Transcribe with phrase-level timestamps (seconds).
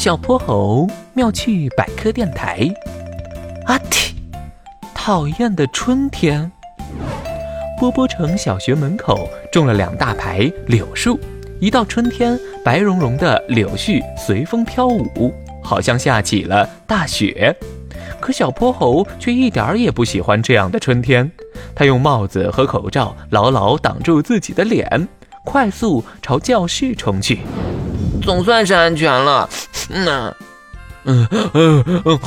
[0.00, 2.66] 小泼猴妙趣百科电台，
[3.66, 4.12] 阿嚏！
[4.94, 6.50] 讨厌的春天。
[7.78, 11.20] 波波城小学门口种了两大排柳树，
[11.60, 17.54] 一到春天，白茸茸的柳絮随风飘舞，好像下起了大雪。
[18.18, 21.30] 可小泼猴却一点儿也不喜欢这样的春天，
[21.74, 25.06] 他用帽子和口罩牢牢挡住自己的脸，
[25.44, 27.40] 快速朝教室冲去。
[28.22, 29.48] 总算是安全了。
[29.92, 30.34] 嗯
[31.04, 32.20] 嗯嗯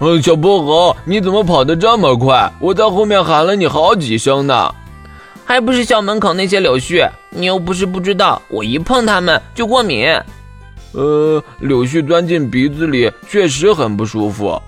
[0.00, 2.50] 嗯， 小泼猴，你怎么跑得这么快？
[2.60, 4.74] 我在后面喊了你好几声呢。
[5.44, 10.06] 还不是校门口那些柳絮，你又不是不知道，我一碰它们就过敏。
[10.92, 14.60] 呃，柳絮钻进鼻子里确实很不舒服。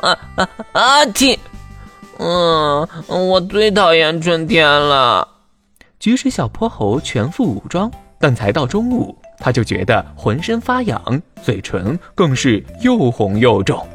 [0.00, 1.04] 啊啊啊！
[1.06, 1.36] 嚏！
[2.18, 5.26] 嗯，我最讨厌春天了。
[5.98, 7.90] 即使小泼猴全副武装，
[8.20, 9.16] 但才到中午。
[9.38, 13.86] 他就觉得浑身发痒，嘴唇更是又红又肿。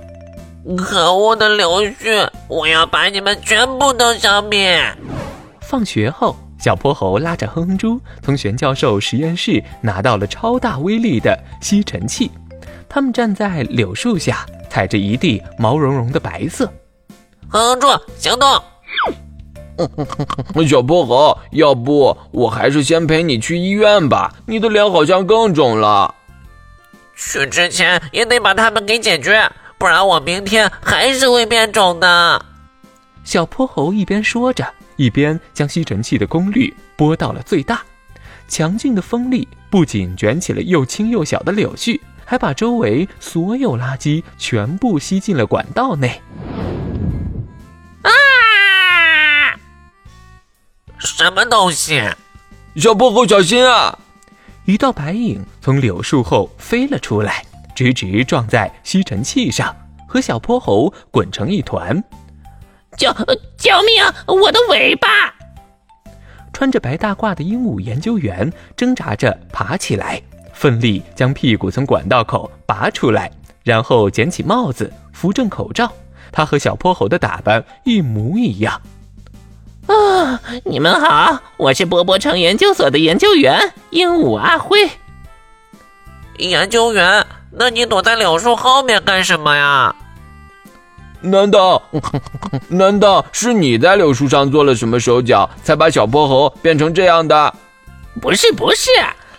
[0.77, 4.81] 可恶的柳絮，我要把你们全部都消灭！
[5.59, 12.31] 放学后，小泼猴拉着哼哼猪从玄教授实验室拿到了超大威力的吸尘器。
[12.87, 16.65] 他们站在柳树下，踩着一地毛茸茸的白色。
[17.49, 18.47] 哼哼猪，行动！
[20.67, 24.33] 小泼猴，要不我还是先陪你去医院吧？
[24.45, 26.13] 你的脸好像更肿了。
[27.15, 32.45] 去之前也得把它们给解决，不然我明天还是会变肿的。
[33.23, 37.81] 小泼猴一边说着，一边将吸尘器的功率拨到了最大。
[38.47, 46.21] 强劲的风力不仅卷起了又轻又小的柳絮，还把周围所有垃圾全部吸进了管道内。
[51.23, 52.01] 什么东西？
[52.75, 53.97] 小泼猴，小心啊！
[54.65, 59.73] 一道白影从柳树后飞了出来，直直撞在吸尘器上，
[60.05, 62.03] 和小泼猴滚成一团。
[62.97, 63.09] 救
[63.57, 64.03] 救命！
[64.27, 65.07] 我的尾巴！
[66.51, 73.31] 穿着白大褂的鹦鹉研究员挣扎着爬起来，奋力将屁股从管道口拔出来，
[73.63, 75.89] 然后捡起帽子，扶正口罩。
[76.33, 78.81] 他和小泼猴的打扮一模一样。
[79.87, 80.39] 啊！
[80.63, 84.89] 你们好，我是波波城研究所的研究员鹦鹉阿辉。
[86.37, 89.95] 研究员，那你躲在柳树后面干什么呀？
[91.21, 91.81] 难道
[92.67, 97.53] 难道是你在柳树上做了什么手脚，才把小泼猴变成这样的？
[98.21, 98.89] 不是不是，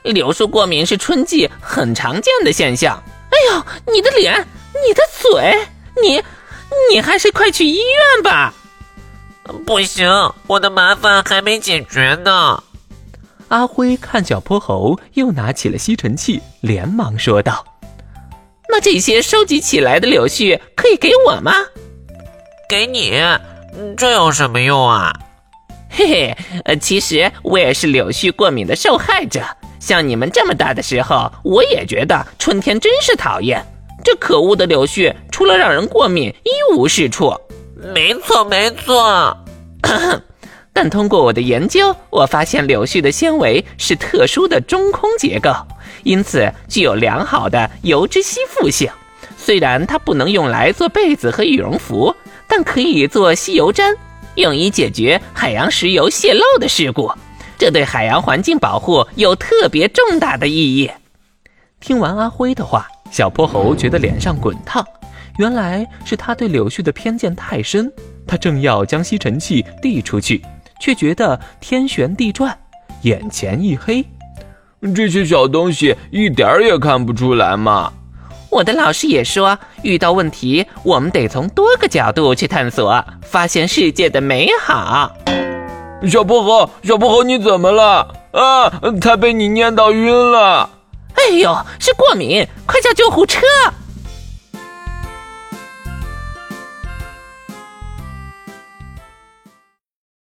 [0.03, 3.03] 柳树过敏是春季很常见的现象。
[3.31, 4.47] 哎呦，你的脸，
[4.87, 5.67] 你的嘴，
[6.03, 6.23] 你
[6.91, 8.53] 你还是快去医院吧。
[9.67, 10.09] 不行，
[10.47, 12.63] 我的麻烦还没解决呢。
[13.49, 17.65] 阿辉看小泼猴又拿起了吸尘器，连忙说道
[18.69, 21.53] ：“那这些收集起来的柳絮可以给我吗？
[22.69, 23.23] 给你，
[23.97, 25.13] 这有什么用啊？
[25.91, 29.43] 嘿嘿，呃，其实我也是柳絮过敏的受害者。
[29.79, 33.65] 像你们这么大的时候，我也觉得春天真是讨厌。
[34.03, 37.33] 这可恶的柳絮，除了让人过敏，一无是处。”
[37.93, 39.37] 没错，没错。
[40.73, 45.53] 但通过我的研究，我发现柳絮的纤维是特殊的中空结构，
[46.03, 48.91] 因此具有良好的油脂吸附性。
[49.37, 52.15] 虽然它不能用来做被子和羽绒服，
[52.49, 53.95] 但可以做吸油毡，
[54.37, 57.13] 用以解决海洋石油泄漏的事故。
[57.57, 60.91] 这对海洋环境保护有特别重大的意义。
[61.79, 64.85] 听完阿辉的话，小泼猴觉得脸上滚烫。
[65.39, 67.93] 原来是他对柳絮的偏见太深，
[68.27, 70.41] 他正要将吸尘器递出去，
[70.81, 72.57] 却觉得天旋地转，
[73.03, 74.05] 眼前一黑。
[74.95, 77.93] 这些小东西一点儿也看不出来嘛！
[78.51, 85.11] 我的老师也说，遇到问题我们得从多个角度去探索，发现世界的美好。
[86.09, 88.07] 小薄荷，小薄荷，你怎么了？
[88.33, 90.71] 啊，他被你念到晕了！
[91.15, 93.41] 哎呦，是过敏，快叫救护车！